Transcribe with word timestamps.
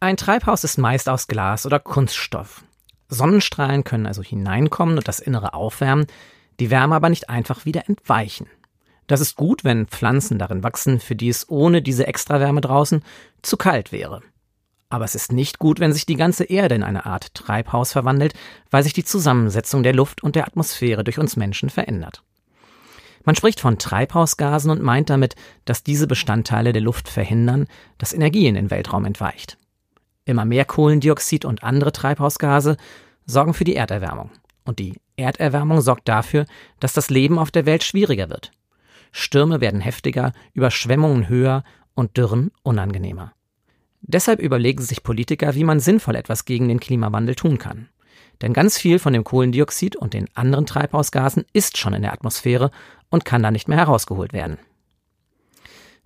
Ein 0.00 0.16
Treibhaus 0.16 0.64
ist 0.64 0.78
meist 0.78 1.08
aus 1.08 1.28
Glas 1.28 1.64
oder 1.64 1.78
Kunststoff. 1.78 2.64
Sonnenstrahlen 3.08 3.84
können 3.84 4.06
also 4.06 4.22
hineinkommen 4.22 4.98
und 4.98 5.06
das 5.06 5.20
Innere 5.20 5.54
aufwärmen, 5.54 6.06
die 6.60 6.70
Wärme 6.70 6.96
aber 6.96 7.08
nicht 7.08 7.30
einfach 7.30 7.64
wieder 7.64 7.88
entweichen. 7.88 8.46
Das 9.06 9.20
ist 9.20 9.36
gut, 9.36 9.64
wenn 9.64 9.86
Pflanzen 9.86 10.38
darin 10.38 10.62
wachsen, 10.62 11.00
für 11.00 11.14
die 11.14 11.28
es 11.28 11.48
ohne 11.48 11.82
diese 11.82 12.06
Extrawärme 12.06 12.60
draußen 12.60 13.04
zu 13.42 13.56
kalt 13.56 13.92
wäre. 13.92 14.22
Aber 14.88 15.04
es 15.04 15.14
ist 15.14 15.32
nicht 15.32 15.58
gut, 15.58 15.80
wenn 15.80 15.92
sich 15.92 16.04
die 16.04 16.16
ganze 16.16 16.44
Erde 16.44 16.74
in 16.74 16.82
eine 16.82 17.06
Art 17.06 17.34
Treibhaus 17.34 17.92
verwandelt, 17.92 18.34
weil 18.70 18.82
sich 18.82 18.92
die 18.92 19.04
Zusammensetzung 19.04 19.82
der 19.82 19.94
Luft 19.94 20.22
und 20.22 20.36
der 20.36 20.46
Atmosphäre 20.46 21.04
durch 21.04 21.18
uns 21.18 21.36
Menschen 21.36 21.70
verändert. 21.70 22.22
Man 23.24 23.36
spricht 23.36 23.60
von 23.60 23.78
Treibhausgasen 23.78 24.70
und 24.70 24.82
meint 24.82 25.10
damit, 25.10 25.36
dass 25.64 25.82
diese 25.82 26.06
Bestandteile 26.06 26.72
der 26.72 26.82
Luft 26.82 27.08
verhindern, 27.08 27.66
dass 27.98 28.12
Energie 28.12 28.46
in 28.46 28.54
den 28.54 28.70
Weltraum 28.70 29.04
entweicht. 29.04 29.58
Immer 30.24 30.44
mehr 30.44 30.64
Kohlendioxid 30.64 31.44
und 31.44 31.62
andere 31.62 31.92
Treibhausgase 31.92 32.76
sorgen 33.26 33.54
für 33.54 33.64
die 33.64 33.76
Erderwärmung. 33.76 34.30
Und 34.64 34.78
die 34.78 34.94
Erderwärmung 35.16 35.80
sorgt 35.80 36.08
dafür, 36.08 36.46
dass 36.80 36.92
das 36.92 37.10
Leben 37.10 37.38
auf 37.38 37.50
der 37.50 37.66
Welt 37.66 37.84
schwieriger 37.84 38.30
wird. 38.30 38.52
Stürme 39.10 39.60
werden 39.60 39.80
heftiger, 39.80 40.32
Überschwemmungen 40.54 41.28
höher 41.28 41.64
und 41.94 42.16
Dürren 42.16 42.50
unangenehmer. 42.62 43.32
Deshalb 44.00 44.40
überlegen 44.40 44.82
sich 44.82 45.02
Politiker, 45.02 45.54
wie 45.54 45.64
man 45.64 45.80
sinnvoll 45.80 46.16
etwas 46.16 46.44
gegen 46.44 46.68
den 46.68 46.80
Klimawandel 46.80 47.34
tun 47.34 47.58
kann. 47.58 47.88
Denn 48.42 48.52
ganz 48.52 48.76
viel 48.76 48.98
von 48.98 49.12
dem 49.12 49.24
Kohlendioxid 49.24 49.96
und 49.96 50.14
den 50.14 50.28
anderen 50.34 50.66
Treibhausgasen 50.66 51.44
ist 51.52 51.78
schon 51.78 51.94
in 51.94 52.02
der 52.02 52.12
Atmosphäre 52.12 52.70
und 53.08 53.24
kann 53.24 53.42
da 53.42 53.50
nicht 53.50 53.68
mehr 53.68 53.78
herausgeholt 53.78 54.32
werden. 54.32 54.58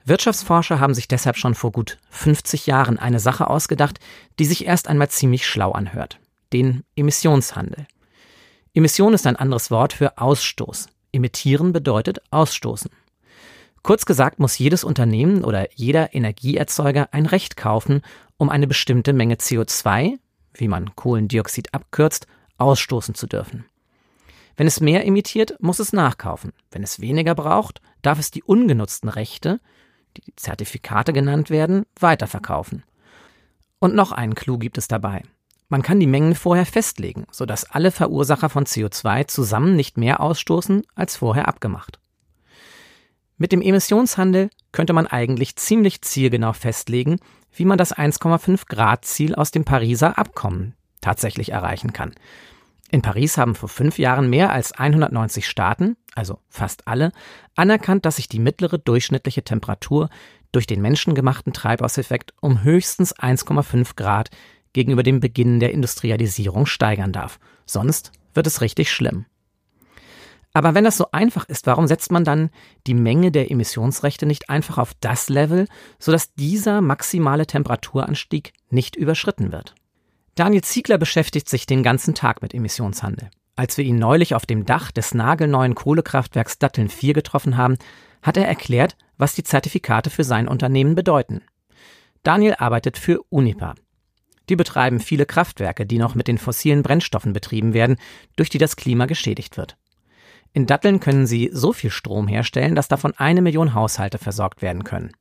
Wirtschaftsforscher 0.04 0.78
haben 0.78 0.94
sich 0.94 1.08
deshalb 1.08 1.36
schon 1.36 1.56
vor 1.56 1.72
gut 1.72 1.98
50 2.10 2.66
Jahren 2.66 2.98
eine 2.98 3.18
Sache 3.18 3.48
ausgedacht, 3.48 3.98
die 4.38 4.44
sich 4.44 4.66
erst 4.66 4.86
einmal 4.86 5.08
ziemlich 5.08 5.46
schlau 5.46 5.72
anhört. 5.72 6.20
Den 6.52 6.84
Emissionshandel. 6.94 7.86
Emission 8.72 9.14
ist 9.14 9.27
ein 9.27 9.36
anderes 9.36 9.70
Wort 9.70 9.94
für 9.94 10.18
Ausstoß. 10.18 10.89
Emittieren 11.12 11.72
bedeutet 11.72 12.20
ausstoßen. 12.30 12.91
Kurz 13.83 14.05
gesagt 14.05 14.39
muss 14.39 14.58
jedes 14.58 14.84
Unternehmen 14.84 15.42
oder 15.42 15.68
jeder 15.74 16.14
Energieerzeuger 16.14 17.08
ein 17.12 17.27
Recht 17.27 17.56
kaufen, 17.56 18.02
um 18.36 18.50
eine 18.50 18.66
bestimmte 18.66 19.12
Menge 19.12 19.36
CO2, 19.36 20.18
wie 20.58 20.68
man 20.68 20.94
Kohlendioxid 20.96 21.74
abkürzt, 21.74 22.26
ausstoßen 22.58 23.14
zu 23.14 23.26
dürfen. 23.26 23.66
Wenn 24.56 24.66
es 24.66 24.80
mehr 24.80 25.06
emittiert, 25.06 25.56
muss 25.60 25.78
es 25.78 25.92
nachkaufen. 25.92 26.52
Wenn 26.70 26.82
es 26.82 27.00
weniger 27.00 27.34
braucht, 27.34 27.80
darf 28.02 28.18
es 28.18 28.30
die 28.30 28.42
ungenutzten 28.42 29.08
Rechte, 29.08 29.60
die 30.16 30.34
Zertifikate 30.36 31.12
genannt 31.12 31.50
werden, 31.50 31.84
weiterverkaufen. 32.00 32.82
Und 33.78 33.94
noch 33.94 34.12
einen 34.12 34.34
Clou 34.34 34.56
gibt 34.56 34.78
es 34.78 34.88
dabei. 34.88 35.22
Man 35.68 35.82
kann 35.82 36.00
die 36.00 36.06
Mengen 36.06 36.34
vorher 36.34 36.64
festlegen, 36.64 37.27
sodass 37.30 37.64
alle 37.64 37.90
Verursacher 37.90 38.48
von 38.48 38.64
CO2 38.64 39.27
zusammen 39.27 39.77
nicht 39.77 39.98
mehr 39.98 40.20
ausstoßen 40.20 40.84
als 40.94 41.16
vorher 41.16 41.48
abgemacht. 41.48 41.98
Mit 43.36 43.52
dem 43.52 43.60
Emissionshandel 43.60 44.48
könnte 44.77 44.92
man 44.92 45.06
eigentlich 45.06 45.56
ziemlich 45.56 46.02
zielgenau 46.02 46.52
festlegen, 46.52 47.16
wie 47.50 47.64
man 47.64 47.78
das 47.78 47.96
1,5 47.96 48.69
Grad 48.69 49.06
Ziel 49.06 49.34
aus 49.34 49.50
dem 49.50 49.64
Pariser 49.64 50.18
Abkommen 50.18 50.74
tatsächlich 51.00 51.52
erreichen 51.52 51.94
kann. 51.94 52.12
In 52.91 53.00
Paris 53.00 53.38
haben 53.38 53.55
vor 53.55 53.70
fünf 53.70 53.98
Jahren 53.98 54.28
mehr 54.28 54.52
als 54.52 54.72
190 54.72 55.48
Staaten, 55.48 55.96
also 56.14 56.41
fast 56.50 56.86
alle, 56.86 57.12
anerkannt, 57.55 58.05
dass 58.05 58.16
sich 58.16 58.28
die 58.28 58.38
mittlere 58.38 58.77
durchschnittliche 58.77 59.44
Temperatur 59.44 60.10
durch 60.52 60.66
den 60.66 60.83
menschengemachten 60.83 61.55
Treibhauseffekt 61.55 62.34
um 62.42 62.62
höchstens 62.62 63.16
1,5 63.16 63.96
Grad 63.96 64.28
gegenüber 64.74 65.02
dem 65.02 65.20
Beginn 65.20 65.58
der 65.58 65.72
Industrialisierung 65.72 66.66
steigern 66.66 67.12
darf. 67.12 67.38
Sonst 67.64 68.12
wird 68.34 68.46
es 68.46 68.61
richtig 68.61 68.92
schlimm. 68.92 69.24
Aber 70.56 70.74
wenn 70.74 70.84
das 70.84 70.96
so 70.96 71.08
einfach 71.12 71.44
ist, 71.50 71.67
warum 71.67 71.86
setzt 71.86 72.11
man 72.11 72.24
dann 72.24 72.48
die 72.86 72.94
Menge 72.94 73.30
der 73.30 73.50
Emissionsrechte 73.50 74.24
nicht 74.24 74.48
einfach 74.48 74.78
auf 74.78 74.94
das 75.00 75.28
Level, 75.28 75.68
sodass 75.98 76.33
dieser 76.33 76.80
maximale 76.80 77.46
Temperaturanstieg 77.46 78.55
nicht 78.70 78.96
überschritten 78.96 79.52
wird? 79.52 79.74
Daniel 80.34 80.64
Ziegler 80.64 80.96
beschäftigt 80.96 81.50
sich 81.50 81.66
den 81.66 81.83
ganzen 81.83 82.14
Tag 82.14 82.40
mit 82.40 82.55
Emissionshandel. 82.55 83.28
Als 83.55 83.77
wir 83.77 83.84
ihn 83.84 83.98
neulich 83.98 84.34
auf 84.34 84.46
dem 84.46 84.64
Dach 84.64 84.90
des 84.92 85.12
nagelneuen 85.12 85.74
Kohlekraftwerks 85.74 86.58
Datteln 86.58 86.89
4 86.89 87.12
getroffen 87.12 87.58
haben, 87.58 87.77
hat 88.22 88.39
er 88.39 88.48
erklärt, 88.48 88.96
was 89.18 89.34
die 89.34 89.45
Zertifikate 89.45 90.08
für 90.08 90.24
sein 90.24 90.48
Unternehmen 90.48 90.95
bedeuten. 90.95 91.42
Daniel 92.22 92.55
arbeitet 92.58 92.96
für 92.96 93.20
Unipa, 93.28 93.74
die 94.48 94.56
betreiben 94.56 95.00
viele 95.00 95.27
Kraftwerke, 95.27 95.84
die 95.84 95.98
noch 95.98 96.14
mit 96.14 96.28
den 96.28 96.39
fossilen 96.39 96.83
Brennstoffen 96.83 97.34
betrieben 97.34 97.74
werden, 97.74 97.96
durch 98.36 98.48
die 98.48 98.58
das 98.58 98.77
Klima 98.77 99.05
geschädigt 99.05 99.58
wird. 99.58 99.77
In 100.56 100.64
Datteln 100.64 101.00
können 101.00 101.27
sie 101.27 101.50
so 101.52 101.74
viel 101.74 101.90
Strom 101.90 102.28
herstellen, 102.28 102.74
dass 102.74 102.89
davon 102.89 103.12
eine 103.18 103.42
Million 103.42 103.74
Haushalte 103.74 104.17
versorgt 104.17 104.62
werden 104.62 104.84
können. 104.84 105.12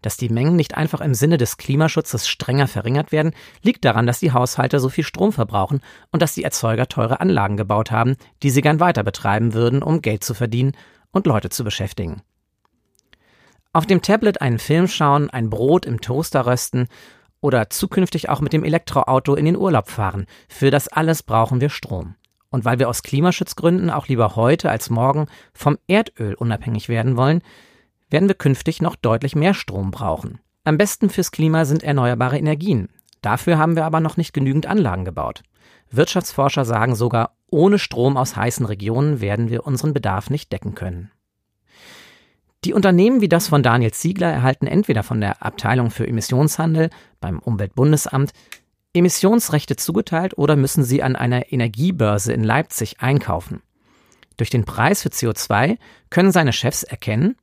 Dass 0.00 0.16
die 0.16 0.30
Mengen 0.30 0.56
nicht 0.56 0.74
einfach 0.74 1.02
im 1.02 1.12
Sinne 1.12 1.36
des 1.36 1.58
Klimaschutzes 1.58 2.26
strenger 2.26 2.66
verringert 2.66 3.12
werden, 3.12 3.34
liegt 3.60 3.84
daran, 3.84 4.06
dass 4.06 4.20
die 4.20 4.32
Haushalte 4.32 4.80
so 4.80 4.88
viel 4.88 5.04
Strom 5.04 5.34
verbrauchen 5.34 5.82
und 6.12 6.22
dass 6.22 6.32
die 6.32 6.44
Erzeuger 6.44 6.86
teure 6.86 7.20
Anlagen 7.20 7.58
gebaut 7.58 7.90
haben, 7.90 8.16
die 8.42 8.48
sie 8.48 8.62
gern 8.62 8.80
weiter 8.80 9.02
betreiben 9.02 9.52
würden, 9.52 9.82
um 9.82 10.00
Geld 10.00 10.24
zu 10.24 10.32
verdienen 10.32 10.72
und 11.10 11.26
Leute 11.26 11.50
zu 11.50 11.62
beschäftigen. 11.62 12.22
Auf 13.74 13.84
dem 13.84 14.00
Tablet 14.00 14.40
einen 14.40 14.58
Film 14.58 14.88
schauen, 14.88 15.28
ein 15.28 15.50
Brot 15.50 15.84
im 15.84 16.00
Toaster 16.00 16.46
rösten 16.46 16.88
oder 17.42 17.68
zukünftig 17.68 18.30
auch 18.30 18.40
mit 18.40 18.54
dem 18.54 18.64
Elektroauto 18.64 19.34
in 19.34 19.44
den 19.44 19.58
Urlaub 19.58 19.90
fahren. 19.90 20.24
Für 20.48 20.70
das 20.70 20.88
alles 20.88 21.22
brauchen 21.22 21.60
wir 21.60 21.68
Strom. 21.68 22.14
Und 22.54 22.64
weil 22.64 22.78
wir 22.78 22.88
aus 22.88 23.02
Klimaschutzgründen 23.02 23.90
auch 23.90 24.06
lieber 24.06 24.36
heute 24.36 24.70
als 24.70 24.88
morgen 24.88 25.26
vom 25.54 25.76
Erdöl 25.88 26.34
unabhängig 26.34 26.88
werden 26.88 27.16
wollen, 27.16 27.42
werden 28.10 28.28
wir 28.28 28.36
künftig 28.36 28.80
noch 28.80 28.94
deutlich 28.94 29.34
mehr 29.34 29.54
Strom 29.54 29.90
brauchen. 29.90 30.38
Am 30.62 30.78
besten 30.78 31.10
fürs 31.10 31.32
Klima 31.32 31.64
sind 31.64 31.82
erneuerbare 31.82 32.38
Energien. 32.38 32.90
Dafür 33.22 33.58
haben 33.58 33.74
wir 33.74 33.84
aber 33.84 33.98
noch 33.98 34.16
nicht 34.16 34.32
genügend 34.32 34.66
Anlagen 34.66 35.04
gebaut. 35.04 35.42
Wirtschaftsforscher 35.90 36.64
sagen 36.64 36.94
sogar, 36.94 37.34
ohne 37.50 37.80
Strom 37.80 38.16
aus 38.16 38.36
heißen 38.36 38.66
Regionen 38.66 39.20
werden 39.20 39.50
wir 39.50 39.66
unseren 39.66 39.92
Bedarf 39.92 40.30
nicht 40.30 40.52
decken 40.52 40.76
können. 40.76 41.10
Die 42.62 42.72
Unternehmen 42.72 43.20
wie 43.20 43.28
das 43.28 43.48
von 43.48 43.64
Daniel 43.64 43.92
Ziegler 43.92 44.30
erhalten 44.30 44.68
entweder 44.68 45.02
von 45.02 45.20
der 45.20 45.42
Abteilung 45.42 45.90
für 45.90 46.06
Emissionshandel 46.06 46.90
beim 47.20 47.40
Umweltbundesamt 47.40 48.30
Emissionsrechte 48.94 49.76
zugeteilt 49.76 50.38
oder 50.38 50.56
müssen 50.56 50.84
sie 50.84 51.02
an 51.02 51.16
einer 51.16 51.52
Energiebörse 51.52 52.32
in 52.32 52.44
Leipzig 52.44 53.00
einkaufen. 53.00 53.60
Durch 54.36 54.50
den 54.50 54.64
Preis 54.64 55.02
für 55.02 55.10
CO2 55.10 55.78
können 56.10 56.32
seine 56.32 56.52
Chefs 56.52 56.84
erkennen, 56.84 57.36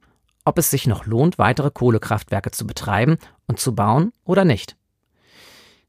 ob 0.46 0.58
es 0.58 0.72
sich 0.72 0.88
noch 0.88 1.06
lohnt, 1.06 1.38
weitere 1.38 1.70
Kohlekraftwerke 1.70 2.52
zu 2.52 2.66
betreiben 2.66 3.18
und 3.48 3.60
zu 3.60 3.76
bauen 3.76 4.12
oder 4.24 4.46
nicht. 4.46 4.76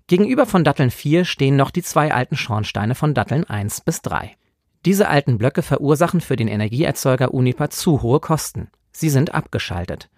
Gegenüber 0.09 0.47
von 0.47 0.65
Datteln 0.65 0.91
4 0.91 1.25
stehen 1.25 1.57
noch 1.57 1.71
die 1.71 1.83
zwei 1.83 2.13
alten 2.13 2.37
Schornsteine 2.37 2.95
von 2.95 3.15
Datteln 3.15 3.45
1 3.45 3.83
bis 3.83 4.03
3. 4.03 4.37
Diese 4.85 5.09
alten 5.09 5.39
Blöcke 5.39 5.63
verursachen 5.63 6.21
für 6.21 6.37
den 6.37 6.49
Energieerzeuger 6.49 7.33
Unipa 7.33 7.71
zu 7.71 8.03
hohe 8.03 8.21
Kosten. 8.21 8.69
Sie 8.91 9.09
sind 9.09 9.33
abgeschaltet. 9.33 10.11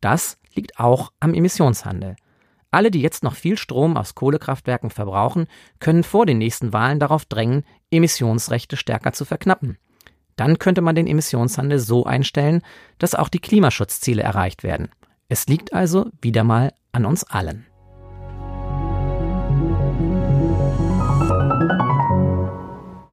Das 0.00 0.38
liegt 0.54 0.78
auch 0.78 1.10
am 1.20 1.34
Emissionshandel. 1.34 2.16
Alle, 2.70 2.90
die 2.90 3.02
jetzt 3.02 3.24
noch 3.24 3.34
viel 3.34 3.58
Strom 3.58 3.96
aus 3.96 4.14
Kohlekraftwerken 4.14 4.90
verbrauchen, 4.90 5.46
können 5.80 6.04
vor 6.04 6.26
den 6.26 6.38
nächsten 6.38 6.72
Wahlen 6.72 7.00
darauf 7.00 7.24
drängen, 7.24 7.64
Emissionsrechte 7.90 8.76
stärker 8.76 9.12
zu 9.12 9.24
verknappen. 9.24 9.76
Dann 10.36 10.58
könnte 10.58 10.80
man 10.80 10.94
den 10.94 11.06
Emissionshandel 11.06 11.78
so 11.78 12.04
einstellen, 12.04 12.62
dass 12.98 13.14
auch 13.14 13.28
die 13.28 13.40
Klimaschutzziele 13.40 14.22
erreicht 14.22 14.62
werden. 14.62 14.88
Es 15.28 15.46
liegt 15.46 15.72
also 15.72 16.10
wieder 16.22 16.44
mal 16.44 16.72
an 16.92 17.04
uns 17.06 17.24
allen. 17.24 17.66